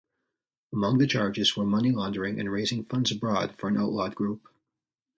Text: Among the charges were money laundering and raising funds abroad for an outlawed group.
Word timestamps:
Among 0.73 0.97
the 0.97 1.05
charges 1.05 1.55
were 1.55 1.63
money 1.63 1.91
laundering 1.91 2.39
and 2.39 2.51
raising 2.51 2.85
funds 2.85 3.11
abroad 3.11 3.53
for 3.59 3.67
an 3.69 3.77
outlawed 3.77 4.15
group. 4.15 4.47